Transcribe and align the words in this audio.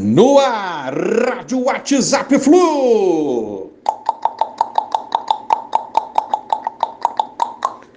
No 0.00 0.38
ar, 0.38 0.94
Rádio 0.94 1.64
WhatsApp 1.64 2.38
Flu. 2.38 3.72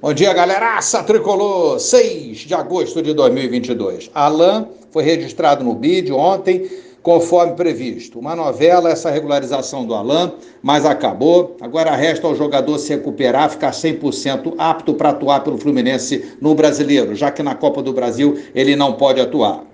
Bom 0.01 0.11
dia, 0.11 0.33
galeraça 0.33 1.03
tricolor. 1.03 1.79
6 1.79 2.39
de 2.39 2.55
agosto 2.55 3.03
de 3.03 3.13
2022. 3.13 4.09
Alain 4.15 4.65
foi 4.89 5.03
registrado 5.03 5.63
no 5.63 5.75
BID 5.75 6.11
ontem, 6.11 6.67
conforme 7.03 7.53
previsto. 7.53 8.17
Uma 8.17 8.35
novela, 8.35 8.89
essa 8.89 9.11
regularização 9.11 9.85
do 9.85 9.93
Alain, 9.93 10.31
mas 10.63 10.87
acabou. 10.87 11.55
Agora 11.61 11.95
resta 11.95 12.25
ao 12.25 12.35
jogador 12.35 12.79
se 12.79 12.95
recuperar, 12.95 13.51
ficar 13.51 13.69
100% 13.69 14.55
apto 14.57 14.95
para 14.95 15.09
atuar 15.09 15.43
pelo 15.43 15.59
Fluminense 15.59 16.33
no 16.41 16.55
Brasileiro, 16.55 17.13
já 17.13 17.29
que 17.29 17.43
na 17.43 17.53
Copa 17.53 17.83
do 17.83 17.93
Brasil 17.93 18.41
ele 18.55 18.75
não 18.75 18.93
pode 18.93 19.21
atuar. 19.21 19.70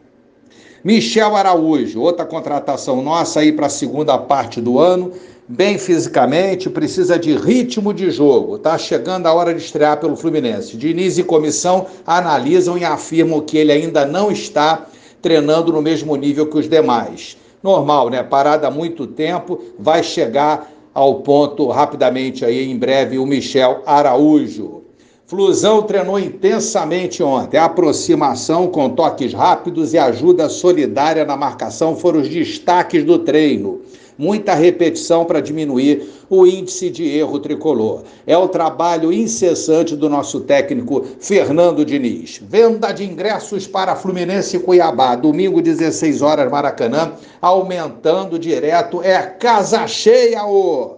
Michel 0.83 1.35
Araújo, 1.35 2.01
outra 2.01 2.25
contratação 2.25 3.01
nossa 3.01 3.39
aí 3.39 3.51
para 3.51 3.65
a 3.65 3.69
segunda 3.69 4.17
parte 4.17 4.61
do 4.61 4.79
ano, 4.79 5.11
bem 5.47 5.77
fisicamente, 5.77 6.69
precisa 6.69 7.17
de 7.17 7.35
ritmo 7.35 7.93
de 7.93 8.11
jogo. 8.11 8.59
Tá 8.59 8.77
chegando 8.77 9.27
a 9.27 9.33
hora 9.33 9.53
de 9.53 9.61
estrear 9.61 9.99
pelo 9.99 10.15
Fluminense. 10.15 10.77
Diniz 10.77 11.17
e 11.17 11.23
comissão 11.23 11.87
analisam 12.05 12.77
e 12.77 12.85
afirmam 12.85 13.41
que 13.41 13.57
ele 13.57 13.71
ainda 13.71 14.05
não 14.05 14.31
está 14.31 14.85
treinando 15.21 15.71
no 15.71 15.81
mesmo 15.81 16.15
nível 16.15 16.47
que 16.47 16.57
os 16.57 16.69
demais. 16.69 17.37
Normal, 17.63 18.09
né? 18.09 18.21
Parada 18.21 18.67
há 18.67 18.71
muito 18.71 19.07
tempo, 19.07 19.59
vai 19.79 20.03
chegar 20.03 20.71
ao 20.93 21.21
ponto 21.21 21.67
rapidamente 21.67 22.45
aí 22.45 22.69
em 22.69 22.77
breve 22.77 23.17
o 23.17 23.25
Michel 23.25 23.81
Araújo. 23.85 24.86
Flusão 25.27 25.83
treinou 25.83 26.17
intensamente 26.17 27.21
ontem. 27.21 27.57
A 27.57 27.65
aproximação 27.65 28.67
com 28.67 28.89
toques 28.91 29.33
rápidos 29.33 29.93
e 29.93 29.97
ajuda 29.97 30.47
solidária 30.47 31.25
na 31.25 31.35
marcação 31.35 31.97
foram 31.97 32.21
os 32.21 32.29
destaques 32.29 33.03
do 33.03 33.19
treino. 33.19 33.81
Muita 34.17 34.53
repetição 34.53 35.25
para 35.25 35.41
diminuir 35.41 36.09
o 36.29 36.47
índice 36.47 36.89
de 36.89 37.03
erro 37.09 37.39
tricolor. 37.39 38.03
É 38.25 38.37
o 38.37 38.47
trabalho 38.47 39.11
incessante 39.11 39.97
do 39.97 40.09
nosso 40.09 40.39
técnico 40.39 41.05
Fernando 41.19 41.83
Diniz. 41.83 42.41
Venda 42.41 42.93
de 42.93 43.03
ingressos 43.03 43.67
para 43.67 43.97
Fluminense 43.97 44.55
e 44.55 44.59
Cuiabá, 44.61 45.13
domingo 45.17 45.61
16 45.61 46.21
horas 46.21 46.49
Maracanã, 46.49 47.11
aumentando 47.41 48.39
direto. 48.39 49.03
É 49.03 49.21
casa 49.21 49.85
cheia, 49.87 50.45
ô! 50.45 50.96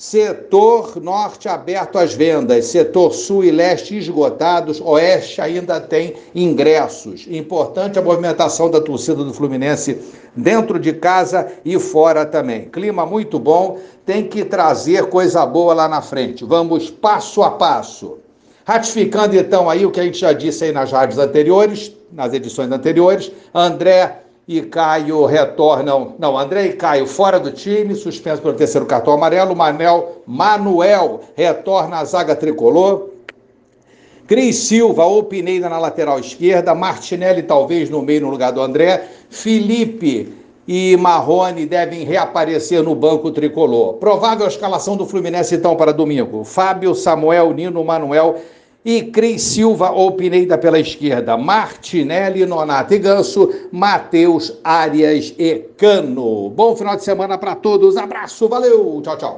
Setor 0.00 1.02
norte 1.02 1.48
aberto 1.48 1.98
às 1.98 2.14
vendas, 2.14 2.66
setor 2.66 3.12
sul 3.12 3.42
e 3.42 3.50
leste 3.50 3.98
esgotados, 3.98 4.80
oeste 4.80 5.40
ainda 5.40 5.80
tem 5.80 6.14
ingressos. 6.32 7.26
Importante 7.28 7.98
a 7.98 8.02
movimentação 8.02 8.70
da 8.70 8.80
torcida 8.80 9.24
do 9.24 9.34
Fluminense 9.34 9.98
dentro 10.36 10.78
de 10.78 10.92
casa 10.92 11.50
e 11.64 11.76
fora 11.80 12.24
também. 12.24 12.68
Clima 12.68 13.04
muito 13.04 13.40
bom, 13.40 13.80
tem 14.06 14.28
que 14.28 14.44
trazer 14.44 15.06
coisa 15.06 15.44
boa 15.44 15.74
lá 15.74 15.88
na 15.88 16.00
frente. 16.00 16.44
Vamos 16.44 16.88
passo 16.88 17.42
a 17.42 17.50
passo. 17.50 18.18
Ratificando 18.64 19.36
então 19.36 19.68
aí 19.68 19.84
o 19.84 19.90
que 19.90 19.98
a 19.98 20.04
gente 20.04 20.20
já 20.20 20.32
disse 20.32 20.62
aí 20.62 20.70
nas 20.70 20.92
rádios 20.92 21.18
anteriores, 21.18 21.92
nas 22.12 22.32
edições 22.32 22.70
anteriores, 22.70 23.32
André 23.52 24.27
e 24.48 24.62
Caio 24.62 25.26
retornam. 25.26 26.14
Não, 26.18 26.38
André 26.38 26.68
e 26.68 26.72
Caio 26.72 27.06
fora 27.06 27.38
do 27.38 27.52
time, 27.52 27.94
suspenso 27.94 28.40
pelo 28.40 28.54
terceiro 28.54 28.86
cartão 28.86 29.12
amarelo. 29.12 29.54
Manel 29.54 30.22
Manuel 30.26 31.20
retorna 31.36 31.98
à 31.98 32.04
zaga 32.06 32.34
tricolor. 32.34 33.10
Cris 34.26 34.56
Silva 34.56 35.04
ou 35.04 35.28
na 35.60 35.78
lateral 35.78 36.18
esquerda. 36.18 36.74
Martinelli 36.74 37.42
talvez 37.42 37.90
no 37.90 38.00
meio 38.00 38.22
no 38.22 38.30
lugar 38.30 38.50
do 38.50 38.62
André. 38.62 39.06
Felipe 39.28 40.32
e 40.66 40.96
Marrone 40.96 41.66
devem 41.66 42.04
reaparecer 42.04 42.82
no 42.82 42.94
banco 42.94 43.30
tricolor. 43.30 43.94
Provável 43.94 44.46
escalação 44.46 44.96
do 44.96 45.06
Fluminense 45.06 45.54
então 45.54 45.76
para 45.76 45.92
domingo. 45.92 46.42
Fábio, 46.42 46.94
Samuel, 46.94 47.52
Nino, 47.52 47.84
Manuel 47.84 48.36
e 48.88 49.02
Cris 49.02 49.42
Silva 49.42 49.90
ou 49.90 50.12
Pineda 50.12 50.56
pela 50.56 50.80
esquerda, 50.80 51.36
Martinelli, 51.36 52.46
Nonato 52.46 52.94
e 52.94 52.98
Ganso, 52.98 53.52
Matheus, 53.70 54.50
Arias 54.64 55.34
e 55.38 55.56
Cano. 55.76 56.48
Bom 56.48 56.74
final 56.74 56.96
de 56.96 57.04
semana 57.04 57.36
para 57.36 57.54
todos, 57.54 57.98
abraço, 57.98 58.48
valeu, 58.48 58.98
tchau, 59.04 59.18
tchau. 59.18 59.36